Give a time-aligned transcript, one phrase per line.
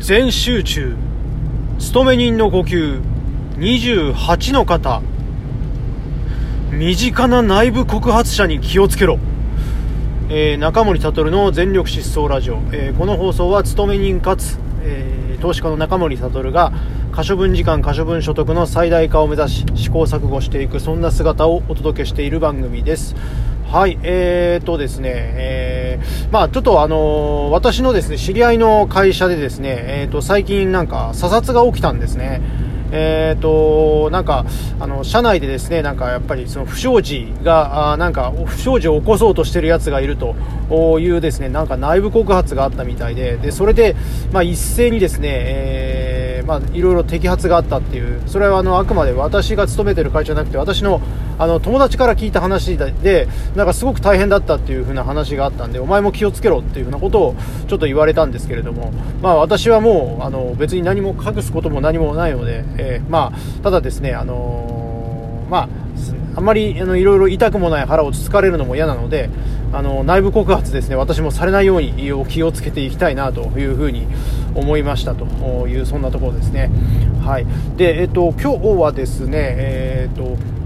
[0.00, 0.96] 全集中
[1.80, 3.02] 勤め人の呼吸
[3.56, 5.02] 28の方。
[6.70, 9.18] 身近な内部告発者に気をつけろ、
[10.30, 16.72] えー、中森悟の全力疾走ラジオ、えー、この放送は勤め人かつ、えー、投資家の中森悟が
[17.10, 23.16] 可処分時間可処分所得の最大化を目指し試行錯誤していくそんな姿をお届けしている番組です。
[23.70, 32.40] はい、えーとですね、えー、まあちょっとあのー、私のですね、知り合いの会社でですね、えーと、最近なんか査察が起きたんですね。
[32.92, 34.46] えーと、なんか、
[34.80, 40.34] あの、社内でですね、なんかやっぱりその不祥事が、あなんか不祥事を起こそうとしてるやつがいると
[40.70, 43.96] いうですね、なんか内部告発があったみたいで、で、それで、
[44.32, 51.00] まあ一斉にですね、えー、まあいろいろ摘発があったっていう、それはあの、あくまで私が勤めてる会社じゃなくて、私の
[51.38, 57.36] あの友達から聞いた話でなんかすごく大変だったっていう風な話があったんでお前も気をつけろっていう風なことを
[57.68, 58.92] ちょっと言われたんですけれども、
[59.22, 65.68] まあ、私はもうあの別に何も隠すことも何もないので、えー、まあ、ただですね、あのー、まあ、
[66.34, 69.30] あんまりあのいろいろ痛くもない腹をつつかれるのも嫌なので
[69.72, 71.92] あの内部告発ですね私もされないように
[72.28, 74.06] 気をつけていきたいなというふうに
[74.54, 75.24] 思いましたと
[75.68, 76.70] いうそんなところですね。
[77.24, 80.58] はいでえっと、今日はですね、えー、っと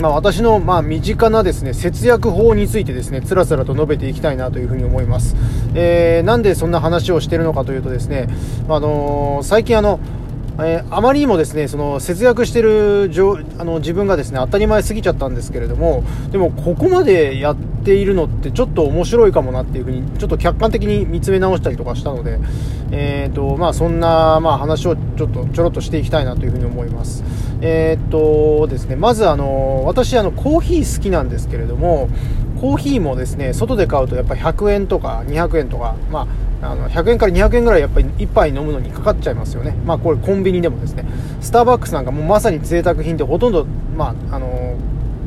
[0.00, 5.34] まあ、私のまあ身近なですね節約法についてですねつらつらと述べていきたいなというふうに思います。
[5.74, 8.28] えー、なんでそんな話をしているのかというとですね、
[8.68, 9.98] あのー、最近あの
[10.58, 13.10] えー、あまりにもですねその節約してる
[13.58, 22.38] あの自分がですね当たり前すぎちゃったんですけれどもでもここまでやっているのってちょっと面白いかもなっていうふうにちょっと客観的に見つめ直したりとかしたので、
[22.90, 27.22] えーとまあ、そんな、まあ、話をちょっとちょろっとしていきたいなというふうに思います。
[27.60, 32.08] えー、とですね、まずあの私あのコーヒー好きなんですけれども
[32.56, 36.26] コーヒーもですね外で買うとやっぱ100円とか200円とか、ま
[36.62, 41.04] あ、あの100円から200円ぐらいやっぱり1杯飲むのにかかっちゃいますよね、まあ、これコンビニでもですね
[41.40, 44.76] スターバックスなんかもうまさに贅沢品でほとんど、まあ、あの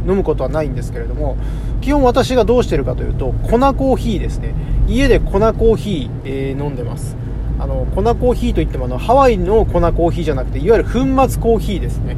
[0.07, 1.38] 飲むことはないんですけれども
[1.81, 4.53] 基本私がどうしてるかというと粉コーヒーですね。
[4.88, 7.16] 家で粉コーヒー、えー、飲んでます。
[7.59, 12.18] あの粉コーヒーといってもあのハワイの粉コーヒーじゃなくていわゆる粉末コーヒーですね。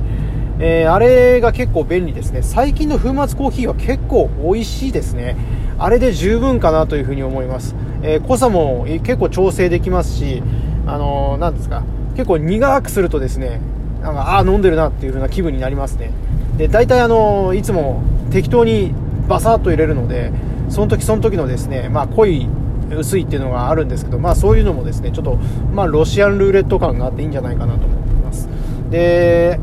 [0.63, 2.43] えー、あれが結構便利ですね。
[2.43, 5.35] 最近の粉末コーヒーは結構美味しいですね。
[5.79, 10.43] あれで十分かなというふうに思います、えー、濃さも結構調整できますし
[10.85, 11.83] あのー、ですか。
[12.15, 13.59] 結構苦くするとですね
[14.03, 16.11] なんかああ飲んでるなっていう風な気分になりますね。
[16.57, 18.93] で大体あのいつも適当に
[19.27, 20.31] バサッと入れるので
[20.69, 22.47] その時その時のですねまあ濃い
[22.95, 25.37] 薄いっていうのがあるんですけどまあそういうのもですねちょっと
[25.73, 28.49] まあロシアンルーレット感があっていいんじゃないかなと思っています。
[28.91, 29.59] で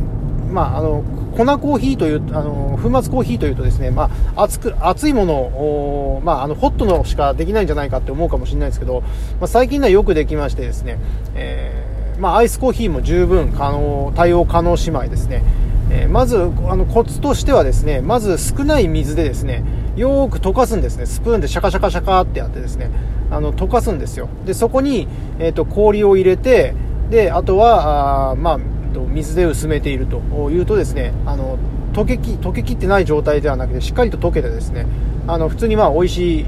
[0.51, 1.05] まあ、あの
[1.37, 9.03] 粉コーヒーというあの粉末コーヒーというとですね、まあ、熱く熱いものを、まあ、あのホットのしかできないんじゃないかって思うかもしれないですけど、
[9.41, 10.99] まあ、最近ではよくできましてですね、
[11.35, 15.45] えー、まあ、アイスコーヒーも十分可能対応可能姉妹ですね、
[15.91, 16.41] えー、まずあ
[16.77, 19.65] のコツとしてはですねまず少ない水でですね
[19.97, 21.07] よく溶かすんですね。
[21.07, 22.89] スプーンでシャカシャカシャカってやってですね
[23.33, 24.29] あの溶かすんですよ。
[24.47, 25.09] でそこに、
[25.41, 26.75] えーと氷を入れて
[27.11, 28.59] であとはあまあ
[28.99, 30.19] と、水で薄めていると
[30.51, 31.59] いうとですねあの
[31.93, 34.87] 溶けき溶けきってない状態ではなくてしっかりと溶けてですね
[35.27, 36.41] あの普通にまあ美味し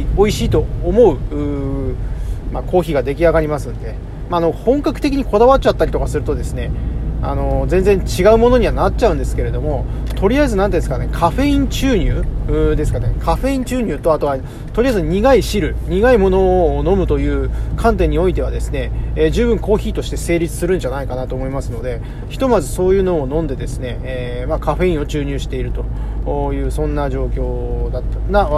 [0.00, 1.96] い美味しいと思う
[2.52, 3.94] まあ、コーヒーが出来上がりますんで、
[4.30, 6.70] まあ、あの本格的にこだわっちゃったりとかするとですね
[7.22, 9.84] あの全然違うものにはなっちゃうんですけれども
[10.16, 12.24] とりあえず何ですかねカフェイン注入
[12.76, 14.38] ですかねカフェイン注入とあとは
[14.72, 28.48] とりあえず苦い汁苦いものを飲むという観点においてはですね、えー、十分コーヒーとして成立するんじゃないかなと思いますのでひとまずそういうのを飲んでですね、えー、まあ、カフェインを注入しているというそんな状況だったな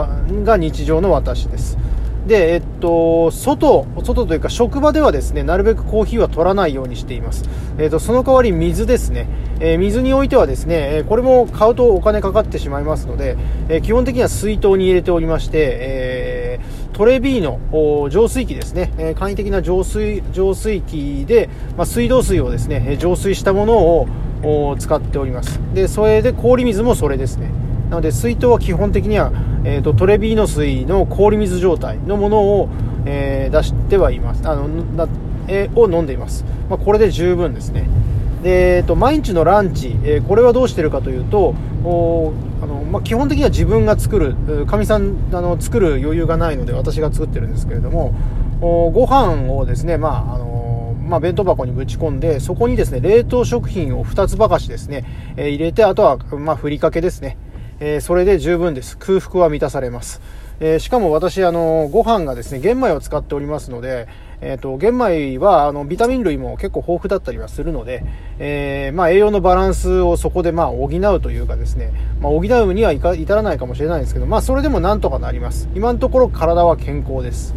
[0.45, 1.79] が日常の私です。
[2.28, 7.49] で、えっと、外、外というか職場ではですね、なるべくコーヒーは取らないようにしています。
[7.78, 9.27] えっと、その代わり水ですね。
[9.61, 13.38] えー、水においてはですね、これも買うとお金かかってしまいますので、
[13.71, 21.49] えー、基本的には水筒に入れておりまして、えー、トレビーの浄水器ですね、え簡易的な浄水、浄水器で、
[21.79, 24.06] まあ、水道水をですね、浄水したもの
[24.43, 25.58] を使っております。
[25.73, 27.50] で、それで氷水もそれですね。
[27.88, 29.32] なので水筒は基本的には、
[29.69, 32.70] えーと、トレビーノ水の氷水状態のものを、
[33.05, 34.49] えー、出してはいます。
[34.49, 35.06] あのな、
[35.47, 37.87] えー、を飲んでいます、まあ、これで十分ですね。
[38.43, 41.55] で、えーと、毎日のランチ、えー、これはどうしてるかというと
[41.85, 42.32] お
[42.62, 48.15] あの、まあ、基本的には自分が作るかみさんあの作る余裕がないので私が作ってるんですけれども
[48.61, 55.05] おご飯をですね、まああのまあ、弁当箱にぶち込んでそこにですね冷凍食品を2つばかしですね、
[55.37, 57.37] えー、入れてあとは、まあ、ふりかけですね。
[57.81, 58.99] えー、それで十分です。
[58.99, 60.21] 空腹は満たされます。
[60.61, 64.09] えー、しかも私、あの、ご飯がですね、玄米を使っておりますので、
[64.41, 68.05] えっ、と、玄米は、あの、ビタミン類も結構豊富だったりはするので、
[68.39, 75.69] えー、まあ、栄養のバランスをそこで、まあ、補うというかですね、まあ、補うにはいか至らないかもしれないんですけど、まあ、それでもなんとかなります。
[75.75, 77.55] 今のところ体は健康です。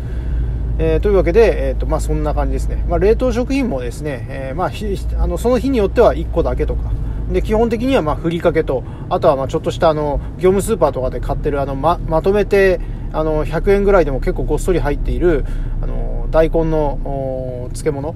[0.77, 6.91] えー、というわけで、えーとまあ、そんな感じですね、ま、冷凍食品もですね、えー、まあ、あのその日によっては1個だけとか、
[7.33, 12.79] で基本的にはまふりかけと、あとはまちょっとしたあの業務スーパーとかで買ってるあのままとめて
[13.13, 15.45] あの100円ぐらいでも結構ごっそり入っている
[15.81, 18.15] あの大根の漬物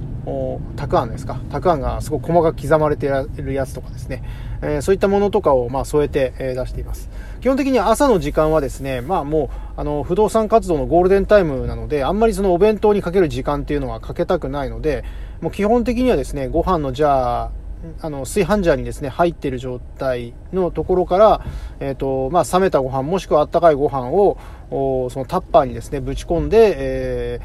[0.76, 1.40] たくあんですか。
[1.52, 3.10] たくあんがすごく細かく刻まれてい
[3.42, 4.24] るやつとかですね、
[4.62, 7.10] えー、そういったものとかをま添えて、え、出しています。
[7.42, 15.04] 基本的に朝の時間はですねまあもうあの不動産活動のゴールデンタイムなのであんまりそのお弁当にかける時間っていうのはかけたくないので
[15.42, 17.52] もう基本的にはですねご飯のじゃあ
[18.02, 21.46] あの炊飯ジャーにですね入っている状態のところから、
[21.80, 24.38] えーとまあ、冷めたご飯もしくはあったかいご飯を
[24.70, 27.40] そのタッパーにですねぶち込んで、え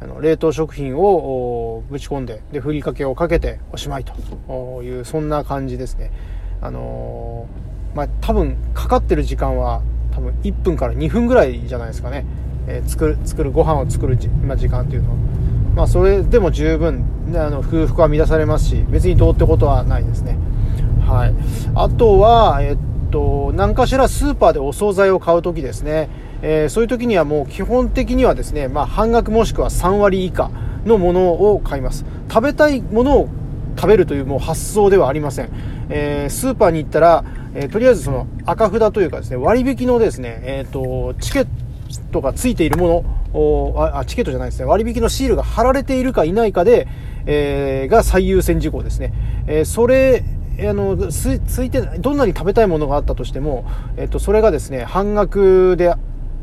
[0.00, 6.10] ー、あの冷凍食品をぶち込んででふりかけをかけておしまいというそんな感じですね。
[6.62, 9.82] あのー、まあ、多分かかってる時間は
[10.12, 12.26] 多分1分から2分ぐらいじゃないですかね、
[12.66, 15.16] えー、作る作るご飯を作るじ、まあ、時間っていうのは。
[15.74, 20.36] まあ、それでも十分あの空腹は満たされますし別にどうってことはないですね。
[21.06, 21.34] はい、
[21.74, 22.78] あとは、えっ
[23.10, 26.08] と、何かしらスーパーでお惣菜を買うときですね、
[26.42, 30.50] えー、そういう時にはもう基本的にはですね、まあ、半額もしくは3割以下
[30.84, 32.04] のものを買います。
[32.28, 33.28] 食べたいものを
[33.76, 35.50] 食べるというもう発想ではありません、
[35.88, 37.24] えー、スーパーに行ったら、
[37.54, 41.50] えー、とりあえずその赤札というかですね割引のですね、えーと、チケット
[42.10, 43.04] トがついているも
[43.34, 46.88] のあチケットじゃないですね割引のシールが貼られているかいないかで、
[47.26, 49.12] えー、が最優先事項ですね、
[49.46, 50.24] えそれ
[50.58, 53.64] あのついてどんなに食べたいものがあったとしても、
[53.96, 55.94] えっと、それがですね半額で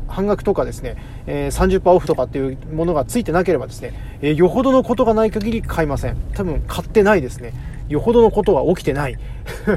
[0.08, 0.96] 半額とかですね、
[1.26, 3.92] えー、30%オフとかっていうものがついてなければですね、
[4.22, 6.16] えー、よほどのことがない限り買いません。
[6.34, 7.52] 多分買ってないですね。
[7.88, 9.16] よほどのことが起きてない。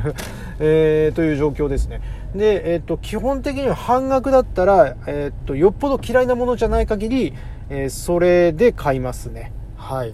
[0.60, 2.02] えー、という状況ですね。
[2.36, 7.34] で、えっ、と、基本的には半額だったら、えっ、と、よっぽど嫌いなものじゃない限り、
[7.70, 9.52] えそれで買いますね。
[9.76, 10.14] はい。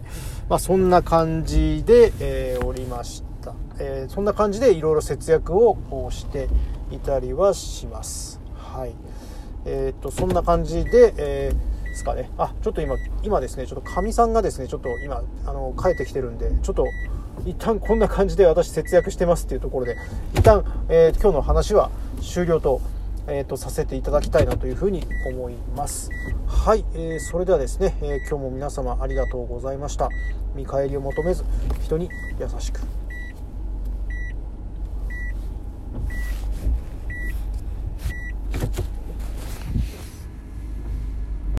[0.49, 3.53] まあ、そんな感じで、えおりました。
[3.79, 5.77] えそんな感じでいろいろ節約を
[6.11, 6.47] して
[6.91, 8.39] いたりはします。
[8.55, 8.93] はい。
[9.65, 11.51] えっ、と、そんな感じで、え、
[11.97, 12.29] ですかね。
[12.37, 16.85] あ、ちょっと今、今ですね、ちょっとかみさんがですね、ちょっと今、あの、帰ってきてるんで、ちょっと、
[17.45, 19.95] 一旦こんな感じで私節約してますっていうところで、
[20.33, 21.89] 一旦、え、今日の話は
[22.21, 22.81] 終了と、
[23.27, 26.09] えーと、させていただきたいなというふうに思います。
[26.47, 30.09] はい、えー、それではですね、えー、今日も皆様ありがとうございました。
[30.55, 31.43] 見返りを求めず
[31.83, 32.09] 人に
[32.39, 32.96] 優しく。